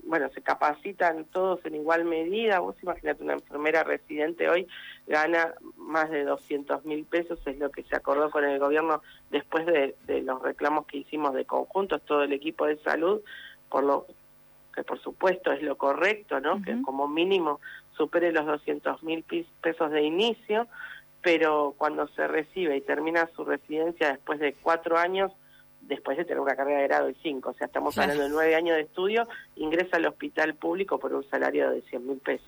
bueno, 0.07 0.29
se 0.33 0.41
capacitan 0.41 1.25
todos 1.25 1.59
en 1.65 1.75
igual 1.75 2.05
medida. 2.05 2.59
Vos 2.59 2.75
imagínate, 2.81 3.23
una 3.23 3.33
enfermera 3.33 3.83
residente 3.83 4.49
hoy 4.49 4.67
gana 5.07 5.53
más 5.77 6.09
de 6.11 6.25
200 6.25 6.85
mil 6.85 7.05
pesos, 7.05 7.39
es 7.45 7.57
lo 7.57 7.71
que 7.71 7.83
se 7.83 7.95
acordó 7.95 8.29
con 8.29 8.43
el 8.43 8.59
gobierno 8.59 9.01
después 9.31 9.65
de, 9.65 9.95
los 10.21 10.41
reclamos 10.41 10.85
que 10.85 10.97
hicimos 10.97 11.33
de 11.33 11.45
conjuntos, 11.45 12.01
todo 12.03 12.23
el 12.23 12.33
equipo 12.33 12.65
de 12.65 12.77
salud, 12.79 13.21
por 13.69 13.83
lo 13.83 14.05
que 14.75 14.83
por 14.83 15.01
supuesto 15.01 15.51
es 15.51 15.63
lo 15.63 15.75
correcto, 15.77 16.39
¿no? 16.39 16.61
Que 16.61 16.79
como 16.83 17.07
mínimo 17.07 17.59
supere 17.95 18.31
los 18.31 18.45
200 18.45 19.01
mil 19.01 19.23
pesos 19.61 19.91
de 19.91 20.03
inicio, 20.03 20.67
pero 21.23 21.73
cuando 21.77 22.07
se 22.09 22.27
recibe 22.27 22.77
y 22.77 22.81
termina 22.81 23.27
su 23.35 23.43
residencia 23.43 24.09
después 24.09 24.39
de 24.39 24.53
cuatro 24.53 24.97
años, 24.97 25.31
después 25.81 26.17
de 26.17 26.25
tener 26.25 26.39
una 26.39 26.55
carrera 26.55 26.81
de 26.81 26.87
grado 26.87 27.07
de 27.07 27.15
cinco, 27.23 27.51
o 27.51 27.53
sea, 27.53 27.67
estamos 27.67 27.97
hablando 27.97 28.23
de 28.23 28.29
nueve 28.29 28.55
años 28.55 28.75
de 28.75 28.83
estudio, 28.83 29.27
ingresa 29.55 29.97
al 29.97 30.05
hospital 30.05 30.53
público 30.53 30.99
por 30.99 31.13
un 31.13 31.27
salario 31.29 31.71
de 31.71 31.81
100 31.81 32.07
mil 32.07 32.17
pesos. 32.19 32.47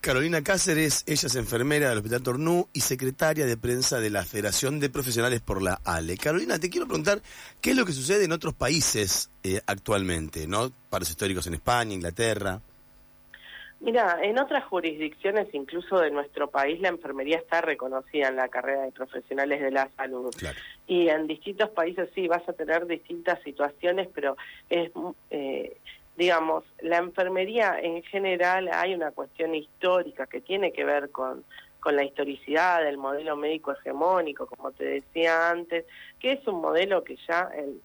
Carolina 0.00 0.42
Cáceres, 0.42 1.02
ella 1.06 1.26
es 1.26 1.34
enfermera 1.34 1.88
del 1.88 1.98
Hospital 1.98 2.22
Tornú 2.22 2.68
y 2.72 2.80
secretaria 2.80 3.46
de 3.46 3.56
prensa 3.56 3.98
de 3.98 4.10
la 4.10 4.24
Federación 4.24 4.78
de 4.78 4.90
Profesionales 4.90 5.40
por 5.40 5.60
la 5.60 5.80
ALE. 5.84 6.16
Carolina, 6.16 6.58
te 6.58 6.70
quiero 6.70 6.86
preguntar 6.86 7.20
qué 7.60 7.70
es 7.70 7.76
lo 7.76 7.84
que 7.84 7.92
sucede 7.92 8.24
en 8.24 8.32
otros 8.32 8.54
países 8.54 9.30
eh, 9.42 9.60
actualmente, 9.66 10.46
¿no? 10.46 10.70
Paros 10.88 11.10
históricos 11.10 11.48
en 11.48 11.54
España, 11.54 11.94
Inglaterra. 11.94 12.60
Mira, 13.80 14.18
en 14.22 14.38
otras 14.38 14.64
jurisdicciones, 14.64 15.48
incluso 15.52 16.00
de 16.00 16.10
nuestro 16.10 16.50
país, 16.50 16.80
la 16.80 16.88
enfermería 16.88 17.38
está 17.38 17.60
reconocida 17.60 18.28
en 18.28 18.36
la 18.36 18.48
carrera 18.48 18.82
de 18.82 18.90
profesionales 18.90 19.60
de 19.60 19.70
la 19.70 19.88
salud. 19.96 20.34
Y 20.88 21.08
en 21.08 21.28
distintos 21.28 21.70
países 21.70 22.08
sí 22.14 22.26
vas 22.26 22.48
a 22.48 22.52
tener 22.54 22.86
distintas 22.86 23.40
situaciones, 23.42 24.08
pero 24.12 24.36
es, 24.68 24.90
eh, 25.30 25.76
digamos, 26.18 26.64
la 26.80 26.98
enfermería 26.98 27.78
en 27.80 28.02
general 28.02 28.68
hay 28.70 28.92
una 28.92 29.12
cuestión 29.12 29.54
histórica 29.54 30.26
que 30.26 30.42
tiene 30.42 30.72
que 30.72 30.84
ver 30.84 31.10
con 31.10 31.44
con 31.80 31.96
la 31.96 32.04
historicidad 32.04 32.82
del 32.82 32.98
modelo 32.98 33.36
médico 33.36 33.72
hegemónico, 33.72 34.46
como 34.46 34.72
te 34.72 34.84
decía 34.84 35.50
antes, 35.50 35.84
que 36.18 36.32
es 36.32 36.46
un 36.46 36.60
modelo 36.60 37.04
que 37.04 37.16
ya 37.28 37.50
el, 37.56 37.80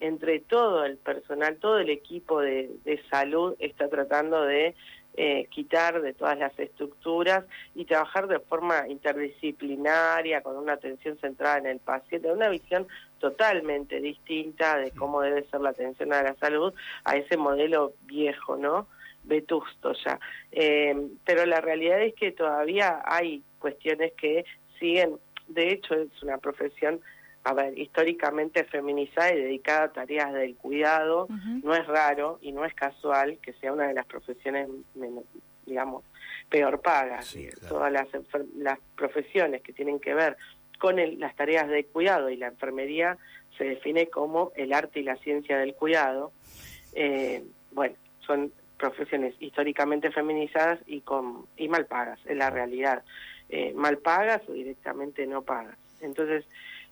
entre 0.00 0.40
todo 0.40 0.84
el 0.84 0.96
personal, 0.98 1.56
todo 1.56 1.78
el 1.78 1.90
equipo 1.90 2.40
de, 2.40 2.70
de 2.84 3.02
salud 3.10 3.56
está 3.58 3.88
tratando 3.88 4.42
de 4.42 4.74
eh, 5.20 5.48
quitar 5.50 6.00
de 6.00 6.12
todas 6.12 6.38
las 6.38 6.56
estructuras 6.60 7.44
y 7.74 7.86
trabajar 7.86 8.28
de 8.28 8.38
forma 8.38 8.86
interdisciplinaria, 8.86 10.42
con 10.42 10.56
una 10.56 10.74
atención 10.74 11.18
centrada 11.18 11.58
en 11.58 11.66
el 11.66 11.80
paciente, 11.80 12.30
una 12.30 12.48
visión 12.48 12.86
totalmente 13.18 14.00
distinta 14.00 14.78
de 14.78 14.92
cómo 14.92 15.20
debe 15.20 15.42
ser 15.50 15.60
la 15.60 15.70
atención 15.70 16.12
a 16.12 16.22
la 16.22 16.36
salud 16.36 16.72
a 17.02 17.16
ese 17.16 17.36
modelo 17.36 17.94
viejo, 18.02 18.56
¿no? 18.56 18.86
Vetusto 19.24 19.92
ya. 20.04 20.20
Eh, 20.52 20.94
pero 21.24 21.46
la 21.46 21.60
realidad 21.60 22.00
es 22.00 22.14
que 22.14 22.30
todavía 22.30 23.02
hay 23.04 23.42
cuestiones 23.58 24.12
que 24.12 24.44
siguen, 24.78 25.18
de 25.48 25.72
hecho 25.72 25.94
es 25.94 26.22
una 26.22 26.38
profesión 26.38 27.00
a 27.48 27.54
ver, 27.54 27.78
históricamente 27.78 28.64
feminizada 28.64 29.32
y 29.32 29.40
dedicada 29.40 29.84
a 29.84 29.92
tareas 29.92 30.34
del 30.34 30.54
cuidado, 30.54 31.28
no 31.62 31.74
es 31.74 31.86
raro 31.86 32.38
y 32.42 32.52
no 32.52 32.66
es 32.66 32.74
casual 32.74 33.38
que 33.40 33.54
sea 33.54 33.72
una 33.72 33.88
de 33.88 33.94
las 33.94 34.04
profesiones, 34.04 34.68
digamos, 35.64 36.04
peor 36.50 36.82
pagas. 36.82 37.34
Todas 37.66 37.90
las, 37.90 38.06
las 38.54 38.78
profesiones 38.94 39.62
que 39.62 39.72
tienen 39.72 39.98
que 39.98 40.12
ver 40.12 40.36
con 40.78 40.96
las 41.18 41.34
tareas 41.36 41.68
de 41.68 41.86
cuidado 41.86 42.28
y 42.28 42.36
la 42.36 42.48
enfermería 42.48 43.16
se 43.56 43.64
define 43.64 44.08
como 44.08 44.52
el 44.54 44.74
arte 44.74 45.00
y 45.00 45.04
la 45.04 45.16
ciencia 45.16 45.56
del 45.56 45.72
cuidado. 45.72 46.32
Eh, 46.92 47.42
bueno, 47.72 47.94
son 48.26 48.52
profesiones 48.76 49.34
históricamente 49.40 50.10
feminizadas 50.10 50.80
y 50.86 51.00
con 51.00 51.46
y 51.56 51.68
mal 51.68 51.86
pagas, 51.86 52.20
es 52.26 52.36
la 52.36 52.50
realidad. 52.50 53.04
Eh, 53.48 53.72
mal 53.74 53.96
pagas 53.96 54.42
o 54.50 54.52
directamente 54.52 55.26
no 55.26 55.40
pagas. 55.40 55.78
Entonces, 56.02 56.44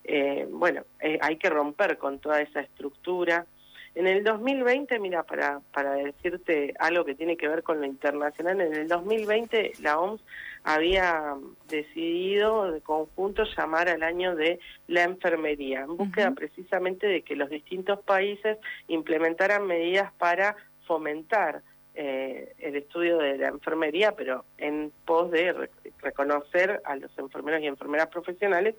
eh, 0.07 0.47
bueno, 0.51 0.85
eh, 1.01 1.19
hay 1.21 1.37
que 1.37 1.51
romper 1.51 1.99
con 1.99 2.19
toda 2.19 2.41
esa 2.41 2.61
estructura. 2.61 3.47
En 3.95 4.07
el 4.07 4.23
2020, 4.23 4.99
mira, 5.01 5.23
para, 5.23 5.61
para 5.73 5.95
decirte 5.95 6.75
algo 6.79 7.05
que 7.05 7.15
tiene 7.15 7.37
que 7.37 7.49
ver 7.49 7.63
con 7.63 7.81
lo 7.81 7.87
internacional, 7.87 8.61
en 8.61 8.75
el 8.75 8.89
2020 8.89 9.73
la 9.81 9.99
OMS 9.99 10.21
había 10.65 11.35
decidido 11.69 12.71
de 12.73 12.81
conjunto 12.83 13.45
llamar 13.57 13.89
al 13.89 14.03
año 14.03 14.37
de 14.37 14.61
la 14.87 15.05
enfermería, 15.05 15.81
en 15.81 15.97
búsqueda 15.97 16.33
precisamente 16.33 17.07
de 17.07 17.23
que 17.23 17.37
los 17.37 17.49
distintos 17.49 18.01
países 18.01 18.59
implementaran 18.89 19.67
medidas 19.67 20.13
para 20.19 20.57
fomentar 20.87 21.63
eh, 21.95 22.53
el 22.59 22.77
estudio 22.77 23.17
de 23.17 23.39
la 23.39 23.49
enfermería, 23.49 24.13
pero 24.13 24.45
en 24.59 24.93
pos 25.07 25.31
de 25.31 25.71
reconocer 26.03 26.83
a 26.85 26.95
los 26.97 27.11
enfermeros 27.19 27.63
y 27.63 27.67
enfermeras 27.67 28.09
profesionales 28.09 28.75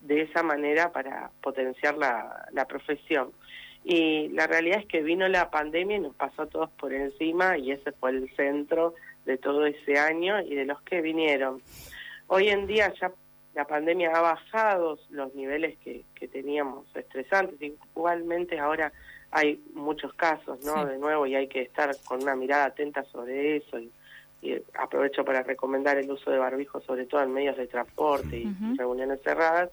de 0.00 0.22
esa 0.22 0.42
manera 0.42 0.92
para 0.92 1.30
potenciar 1.42 1.96
la, 1.96 2.48
la 2.52 2.66
profesión. 2.66 3.32
Y 3.84 4.28
la 4.28 4.46
realidad 4.46 4.80
es 4.80 4.86
que 4.86 5.02
vino 5.02 5.26
la 5.28 5.50
pandemia 5.50 5.96
y 5.96 6.00
nos 6.00 6.14
pasó 6.14 6.42
a 6.42 6.46
todos 6.46 6.70
por 6.72 6.92
encima 6.92 7.56
y 7.56 7.72
ese 7.72 7.92
fue 7.92 8.10
el 8.10 8.34
centro 8.36 8.94
de 9.24 9.38
todo 9.38 9.66
ese 9.66 9.98
año 9.98 10.40
y 10.40 10.54
de 10.54 10.66
los 10.66 10.80
que 10.82 11.00
vinieron. 11.00 11.62
Hoy 12.26 12.48
en 12.48 12.66
día 12.66 12.92
ya 13.00 13.12
la 13.54 13.66
pandemia 13.66 14.12
ha 14.14 14.20
bajado 14.20 14.98
los 15.10 15.34
niveles 15.34 15.78
que, 15.78 16.04
que 16.14 16.28
teníamos 16.28 16.86
estresantes, 16.94 17.72
igualmente 17.94 18.58
ahora 18.58 18.92
hay 19.30 19.62
muchos 19.74 20.12
casos, 20.14 20.64
¿no? 20.64 20.84
De 20.84 20.98
nuevo 20.98 21.26
y 21.26 21.34
hay 21.34 21.48
que 21.48 21.62
estar 21.62 21.90
con 22.04 22.22
una 22.22 22.36
mirada 22.36 22.66
atenta 22.66 23.04
sobre 23.04 23.56
eso 23.56 23.78
y, 23.78 23.90
aprovecho 24.78 25.24
para 25.24 25.42
recomendar 25.42 25.98
el 25.98 26.10
uso 26.10 26.30
de 26.30 26.38
barbijo 26.38 26.80
sobre 26.80 27.06
todo 27.06 27.22
en 27.22 27.32
medios 27.32 27.56
de 27.56 27.66
transporte 27.66 28.38
y 28.38 28.76
reuniones 28.76 29.20
cerradas 29.22 29.70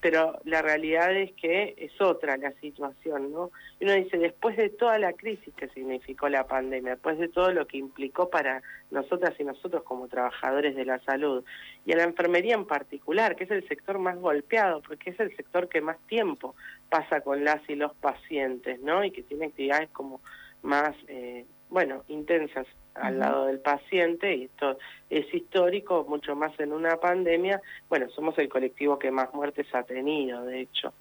pero 0.00 0.38
la 0.44 0.62
realidad 0.62 1.14
es 1.16 1.32
que 1.32 1.74
es 1.76 2.00
otra 2.00 2.36
la 2.36 2.52
situación, 2.60 3.32
¿no? 3.32 3.50
Y 3.80 3.84
uno 3.84 3.94
dice, 3.94 4.16
después 4.16 4.56
de 4.56 4.68
toda 4.68 4.98
la 4.98 5.12
crisis 5.12 5.52
que 5.54 5.68
significó 5.68 6.28
la 6.28 6.46
pandemia, 6.46 6.92
después 6.92 7.18
de 7.18 7.28
todo 7.28 7.50
lo 7.50 7.66
que 7.66 7.78
implicó 7.78 8.30
para 8.30 8.62
nosotras 8.92 9.34
y 9.38 9.44
nosotros 9.44 9.82
como 9.82 10.06
trabajadores 10.06 10.76
de 10.76 10.84
la 10.84 11.00
salud, 11.00 11.44
y 11.84 11.92
a 11.92 11.96
la 11.96 12.04
enfermería 12.04 12.54
en 12.54 12.66
particular, 12.66 13.34
que 13.34 13.44
es 13.44 13.50
el 13.50 13.66
sector 13.66 13.98
más 13.98 14.16
golpeado, 14.18 14.82
porque 14.82 15.10
es 15.10 15.18
el 15.18 15.34
sector 15.36 15.68
que 15.68 15.80
más 15.80 15.98
tiempo 16.06 16.54
pasa 16.88 17.20
con 17.20 17.42
las 17.42 17.68
y 17.68 17.74
los 17.74 17.92
pacientes, 17.94 18.80
¿no? 18.80 19.04
Y 19.04 19.10
que 19.10 19.22
tiene 19.22 19.46
actividades 19.46 19.90
como 19.90 20.20
más, 20.62 20.94
eh, 21.08 21.44
bueno, 21.70 22.04
intensas 22.06 22.66
al 23.00 23.18
lado 23.18 23.46
del 23.46 23.60
paciente, 23.60 24.34
y 24.34 24.44
esto 24.44 24.78
es 25.10 25.32
histórico, 25.32 26.04
mucho 26.08 26.34
más 26.36 26.58
en 26.60 26.72
una 26.72 26.96
pandemia, 26.96 27.60
bueno, 27.88 28.08
somos 28.10 28.38
el 28.38 28.48
colectivo 28.48 28.98
que 28.98 29.10
más 29.10 29.32
muertes 29.34 29.66
ha 29.74 29.82
tenido, 29.82 30.44
de 30.44 30.60
hecho. 30.60 30.92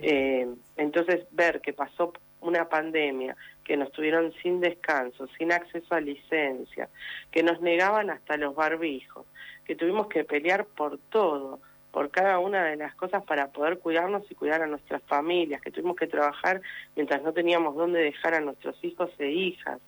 Eh, 0.00 0.48
entonces, 0.76 1.26
ver 1.32 1.60
que 1.60 1.72
pasó 1.72 2.12
una 2.40 2.68
pandemia, 2.68 3.36
que 3.64 3.76
nos 3.76 3.90
tuvieron 3.92 4.32
sin 4.42 4.60
descanso, 4.60 5.26
sin 5.38 5.52
acceso 5.52 5.94
a 5.94 6.00
licencia, 6.00 6.88
que 7.30 7.42
nos 7.42 7.60
negaban 7.60 8.10
hasta 8.10 8.36
los 8.36 8.54
barbijos, 8.54 9.26
que 9.64 9.74
tuvimos 9.74 10.06
que 10.06 10.24
pelear 10.24 10.66
por 10.66 10.98
todo, 11.10 11.60
por 11.90 12.10
cada 12.10 12.38
una 12.38 12.64
de 12.64 12.76
las 12.76 12.94
cosas 12.94 13.24
para 13.24 13.48
poder 13.48 13.78
cuidarnos 13.78 14.22
y 14.30 14.34
cuidar 14.34 14.62
a 14.62 14.66
nuestras 14.66 15.02
familias, 15.04 15.60
que 15.62 15.70
tuvimos 15.70 15.96
que 15.96 16.06
trabajar 16.06 16.60
mientras 16.94 17.22
no 17.22 17.32
teníamos 17.32 17.74
dónde 17.74 18.00
dejar 18.00 18.34
a 18.34 18.40
nuestros 18.40 18.76
hijos 18.84 19.10
e 19.18 19.30
hijas, 19.30 19.80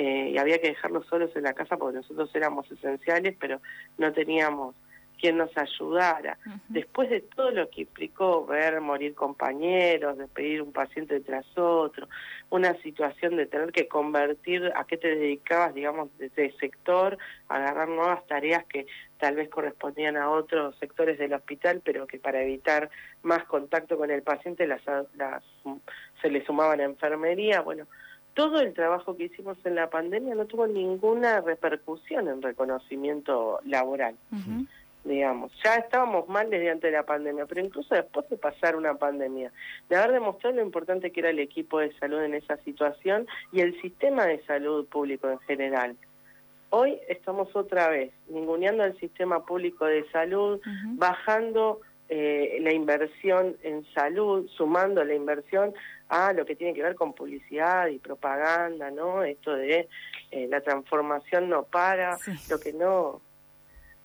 eh, 0.00 0.30
y 0.32 0.38
había 0.38 0.60
que 0.60 0.68
dejarlos 0.68 1.06
solos 1.06 1.34
en 1.34 1.42
la 1.42 1.54
casa 1.54 1.76
porque 1.76 1.96
nosotros 1.96 2.30
éramos 2.32 2.70
esenciales, 2.70 3.34
pero 3.36 3.60
no 3.96 4.12
teníamos 4.12 4.76
quien 5.20 5.36
nos 5.36 5.50
ayudara. 5.58 6.38
Después 6.68 7.10
de 7.10 7.20
todo 7.20 7.50
lo 7.50 7.68
que 7.68 7.80
implicó 7.80 8.46
ver 8.46 8.80
morir 8.80 9.16
compañeros, 9.16 10.16
despedir 10.16 10.62
un 10.62 10.72
paciente 10.72 11.18
tras 11.18 11.44
otro, 11.58 12.08
una 12.48 12.80
situación 12.82 13.34
de 13.34 13.46
tener 13.46 13.72
que 13.72 13.88
convertir 13.88 14.72
a 14.76 14.84
qué 14.84 14.98
te 14.98 15.16
dedicabas, 15.16 15.74
digamos, 15.74 16.16
de 16.18 16.26
ese 16.26 16.52
sector, 16.60 17.18
agarrar 17.48 17.88
nuevas 17.88 18.24
tareas 18.28 18.64
que 18.66 18.86
tal 19.18 19.34
vez 19.34 19.48
correspondían 19.48 20.16
a 20.16 20.30
otros 20.30 20.76
sectores 20.78 21.18
del 21.18 21.34
hospital, 21.34 21.82
pero 21.84 22.06
que 22.06 22.20
para 22.20 22.40
evitar 22.40 22.88
más 23.24 23.42
contacto 23.46 23.98
con 23.98 24.12
el 24.12 24.22
paciente 24.22 24.68
las, 24.68 24.82
las 25.16 25.42
se 26.22 26.30
le 26.30 26.44
sumaban 26.46 26.78
a 26.78 26.84
enfermería, 26.84 27.62
bueno, 27.62 27.88
todo 28.38 28.60
el 28.60 28.72
trabajo 28.72 29.16
que 29.16 29.24
hicimos 29.24 29.58
en 29.64 29.74
la 29.74 29.90
pandemia 29.90 30.32
no 30.36 30.46
tuvo 30.46 30.68
ninguna 30.68 31.40
repercusión 31.40 32.28
en 32.28 32.40
reconocimiento 32.40 33.58
laboral. 33.64 34.14
digamos. 35.02 35.50
Ya 35.64 35.74
estábamos 35.74 36.28
mal 36.28 36.48
desde 36.48 36.70
antes 36.70 36.92
de 36.92 36.96
la 36.96 37.02
pandemia, 37.02 37.46
pero 37.46 37.62
incluso 37.64 37.96
después 37.96 38.30
de 38.30 38.36
pasar 38.36 38.76
una 38.76 38.94
pandemia, 38.94 39.50
de 39.88 39.96
haber 39.96 40.12
demostrado 40.12 40.54
lo 40.54 40.62
importante 40.62 41.10
que 41.10 41.18
era 41.18 41.30
el 41.30 41.40
equipo 41.40 41.80
de 41.80 41.92
salud 41.98 42.22
en 42.22 42.34
esa 42.34 42.58
situación 42.58 43.26
y 43.50 43.60
el 43.60 43.80
sistema 43.80 44.24
de 44.26 44.40
salud 44.44 44.86
público 44.86 45.28
en 45.28 45.40
general. 45.40 45.96
Hoy 46.70 46.96
estamos 47.08 47.48
otra 47.56 47.88
vez 47.88 48.12
ninguneando 48.28 48.84
el 48.84 48.96
sistema 49.00 49.44
público 49.46 49.84
de 49.86 50.08
salud, 50.10 50.60
bajando 50.92 51.80
eh, 52.08 52.58
la 52.60 52.72
inversión 52.72 53.56
en 53.64 53.84
salud, 53.94 54.48
sumando 54.56 55.02
la 55.02 55.14
inversión 55.14 55.74
a 56.08 56.32
lo 56.32 56.44
que 56.46 56.56
tiene 56.56 56.74
que 56.74 56.82
ver 56.82 56.94
con 56.94 57.12
publicidad 57.12 57.88
y 57.88 57.98
propaganda, 57.98 58.90
¿no? 58.90 59.22
Esto 59.22 59.54
de 59.54 59.88
eh, 60.30 60.48
la 60.48 60.60
transformación 60.60 61.48
no 61.48 61.64
para, 61.64 62.18
lo 62.48 62.58
que 62.58 62.72
no 62.72 63.20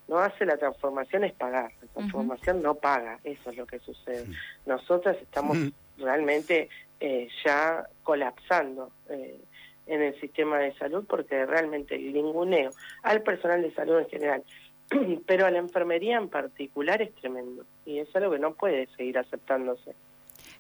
no 0.08 0.20
hace 0.20 0.46
la 0.46 0.58
transformación 0.58 1.24
es 1.24 1.34
pagar, 1.34 1.72
la 1.82 1.88
transformación 1.88 2.62
no 2.62 2.76
paga, 2.76 3.20
eso 3.24 3.50
es 3.50 3.58
lo 3.58 3.66
que 3.66 3.80
sucede. 3.80 4.26
Nosotras 4.66 5.18
estamos 5.22 5.58
realmente 5.98 6.70
eh, 7.00 7.30
ya 7.46 7.88
colapsando 8.04 8.92
eh, 9.10 9.40
en 9.88 10.02
el 10.02 10.20
sistema 10.20 10.60
de 10.60 10.74
salud 10.76 11.06
porque 11.08 11.46
realmente 11.46 11.96
el 11.96 12.14
ninguneo 12.14 12.72
al 13.02 13.22
personal 13.22 13.62
de 13.62 13.74
salud 13.74 14.00
en 14.00 14.10
general, 14.10 14.44
pero 15.26 15.46
a 15.46 15.52
la 15.52 15.60
enfermería 15.60 16.18
en 16.18 16.30
particular 16.30 17.02
es 17.02 17.14
tremendo 17.16 17.66
y 17.86 18.00
es 18.00 18.14
algo 18.16 18.32
que 18.32 18.40
no 18.40 18.54
puede 18.54 18.88
seguir 18.98 19.18
aceptándose. 19.18 19.96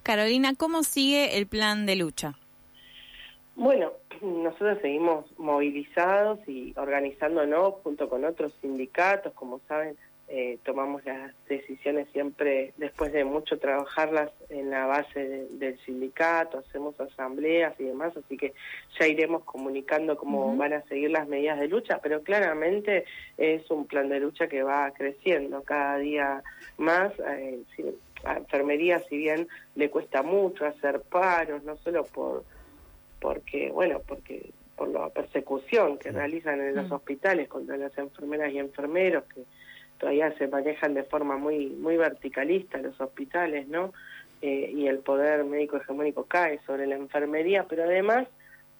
Carolina, 0.04 0.54
¿cómo 0.58 0.84
sigue 0.84 1.38
el 1.38 1.48
plan 1.48 1.86
de 1.86 1.96
lucha? 1.96 2.34
Bueno, 3.56 3.94
nosotros 4.22 4.80
seguimos 4.82 5.26
movilizados 5.38 6.40
y 6.48 6.74
organizándonos 6.76 7.76
junto 7.84 8.10
con 8.10 8.26
otros 8.26 8.54
sindicatos, 8.62 9.34
como 9.34 9.60
saben, 9.68 9.96
eh, 10.30 10.58
tomamos 10.64 11.06
las 11.06 11.32
decisiones 11.48 12.08
siempre 12.12 12.74
después 12.78 13.14
de 13.14 13.24
mucho 13.24 13.60
trabajarlas 13.60 14.32
en 14.50 14.72
la 14.72 14.88
base 14.88 15.48
del 15.52 15.78
sindicato, 15.86 16.58
hacemos 16.58 17.00
asambleas 17.00 17.74
y 17.80 17.84
demás, 17.84 18.16
así 18.18 18.38
que 18.38 18.54
ya 19.00 19.08
iremos 19.08 19.44
comunicando 19.44 20.18
cómo 20.18 20.56
van 20.56 20.74
a 20.74 20.82
seguir 20.84 21.12
las 21.12 21.28
medidas 21.28 21.60
de 21.60 21.68
lucha, 21.68 22.00
pero 22.02 22.24
claramente 22.24 23.06
es 23.38 23.70
un 23.70 23.86
plan 23.86 24.10
de 24.10 24.22
lucha 24.22 24.48
que 24.48 24.64
va 24.64 24.92
creciendo 24.92 25.62
cada 25.64 25.98
día 25.98 26.44
más. 26.78 27.14
Eh, 27.20 27.62
a 28.24 28.38
enfermería, 28.38 29.00
si 29.10 29.18
bien 29.18 29.48
le 29.76 29.90
cuesta 29.90 30.24
mucho 30.24 30.66
hacer 30.66 31.02
paros, 31.02 31.64
no 31.64 31.78
solo 31.78 32.06
por 32.06 32.44
porque, 33.20 33.72
bueno, 33.72 34.02
porque 34.06 34.52
por 34.76 34.90
la 34.90 35.10
persecución 35.10 35.98
que 35.98 36.12
realizan 36.12 36.60
en 36.60 36.76
los 36.76 36.90
mm. 36.90 36.94
hospitales 36.94 37.48
contra 37.48 37.78
las 37.78 37.98
enfermeras 37.98 38.52
y 38.52 38.60
enfermeros, 38.60 39.24
que 39.34 39.44
todavía 39.98 40.36
se 40.38 40.48
manejan 40.48 40.94
de 40.94 41.04
forma 41.04 41.38
muy 41.38 41.68
muy 41.68 41.96
verticalista 41.96 42.78
los 42.80 43.00
hospitales, 43.00 43.68
¿no? 43.68 43.94
Eh, 44.42 44.74
y 44.76 44.88
el 44.88 45.00
poder 45.00 45.46
médico 45.46 45.78
hegemónico 45.78 46.26
cae 46.26 46.60
sobre 46.66 46.86
la 46.86 46.96
enfermería, 46.96 47.66
pero 47.70 47.84
además 47.84 48.28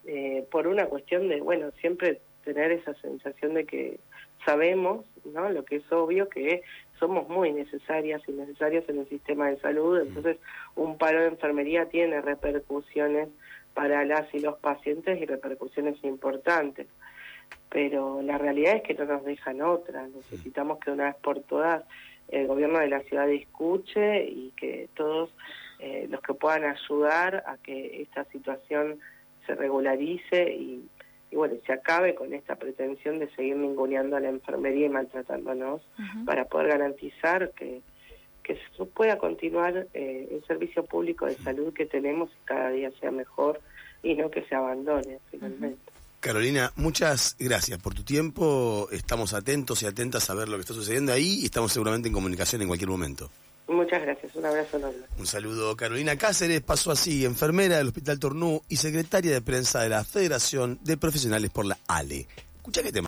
eh, 0.06 0.46
por 0.52 0.68
una 0.68 0.88
cuestión 0.88 1.30
de, 1.30 1.40
bueno, 1.40 1.72
siempre 1.80 2.20
tener 2.44 2.74
esa 2.74 2.94
sensación 2.96 3.54
de 3.54 3.66
que 3.66 4.00
sabemos, 4.46 5.06
¿no? 5.24 5.50
Lo 5.50 5.64
que 5.64 5.78
es 5.78 5.92
obvio 5.92 6.28
que 6.28 6.64
somos 7.04 7.28
muy 7.28 7.52
necesarias 7.52 8.22
y 8.30 8.32
necesarios 8.32 8.88
en 8.88 9.00
el 9.00 9.10
sistema 9.10 9.50
de 9.50 9.60
salud, 9.60 10.00
entonces 10.00 10.38
un 10.78 10.98
paro 10.98 11.20
de 11.20 11.28
enfermería 11.28 11.90
tiene 11.90 12.22
repercusiones 12.22 13.28
para 13.74 14.06
las 14.06 14.34
y 14.34 14.40
los 14.40 14.58
pacientes 14.60 15.22
y 15.22 15.26
repercusiones 15.26 16.02
importantes. 16.06 16.88
Pero 17.70 18.22
la 18.22 18.38
realidad 18.38 18.78
es 18.78 18.84
que 18.84 18.94
no 18.94 19.04
nos 19.04 19.26
dejan 19.26 19.62
otra. 19.62 20.08
Necesitamos 20.08 20.80
que 20.80 20.92
una 20.92 21.06
vez 21.08 21.16
por 21.16 21.42
todas 21.42 21.84
el 22.30 22.48
gobierno 22.48 22.80
de 22.80 22.88
la 22.88 23.02
ciudad 23.02 23.30
escuche 23.30 24.24
y 24.24 24.54
que 24.56 24.88
todos 24.94 25.30
eh, 25.80 26.08
los 26.10 26.22
que 26.22 26.34
puedan 26.34 26.64
ayudar 26.64 27.44
a 27.46 27.58
que 27.58 28.02
esta 28.02 28.24
situación 28.32 29.00
se 29.46 29.56
regularice 29.56 30.54
y, 30.54 30.83
bueno, 31.36 31.56
se 31.66 31.74
acabe 31.74 32.16
con 32.16 32.34
esta 32.34 32.56
pretensión 32.56 33.20
de 33.20 33.30
seguir 33.36 33.56
ninguneando 33.56 34.16
a 34.16 34.20
la 34.20 34.30
enfermería 34.30 34.86
y 34.86 34.90
maltratándonos 34.90 35.82
para 36.26 36.46
poder 36.46 36.70
garantizar 36.70 37.52
que 37.52 37.82
que 38.44 38.56
se 38.56 38.86
pueda 38.86 39.18
continuar 39.18 39.88
eh, 39.94 40.28
el 40.30 40.46
servicio 40.46 40.84
público 40.84 41.26
de 41.26 41.36
salud 41.36 41.74
que 41.74 41.86
tenemos 41.86 42.30
y 42.30 42.46
cada 42.46 42.70
día 42.70 42.92
sea 43.00 43.10
mejor 43.10 43.62
y 44.04 44.16
no 44.16 44.30
que 44.30 44.44
se 44.44 44.54
abandone 44.54 45.20
finalmente. 45.32 45.82
Carolina, 46.20 46.72
muchas 46.76 47.36
gracias 47.40 47.82
por 47.82 47.94
tu 47.94 48.04
tiempo. 48.04 48.88
Estamos 48.92 49.34
atentos 49.34 49.82
y 49.84 49.88
atentas 49.88 50.30
a 50.30 50.36
ver 50.36 50.48
lo 50.48 50.56
que 50.56 50.62
está 50.62 50.74
sucediendo 50.74 51.12
ahí 51.12 51.40
y 51.42 51.46
estamos 51.46 51.74
seguramente 51.74 52.08
en 52.08 52.14
comunicación 52.14 52.62
en 52.62 52.68
cualquier 52.68 52.90
momento. 52.90 53.30
Muchas 53.74 54.02
gracias, 54.02 54.36
un 54.36 54.46
abrazo 54.46 54.78
enorme. 54.78 55.02
Un 55.18 55.28
saludo. 55.28 55.76
Carolina 55.76 56.16
Cáceres 56.18 56.62
pasó 56.62 56.92
así, 56.92 57.26
enfermera 57.26 57.78
del 57.78 57.88
Hospital 57.88 58.20
Tornú 58.20 58.62
y 58.70 58.78
secretaria 58.78 59.32
de 59.32 59.42
prensa 59.42 59.82
de 59.82 59.90
la 59.90 60.04
Federación 60.04 60.80
de 60.84 60.98
Profesionales 60.98 61.50
por 61.50 61.66
la 61.66 61.78
ALE. 61.88 62.28
Escucha 62.58 62.82
qué 62.82 62.92
tema. 62.94 63.02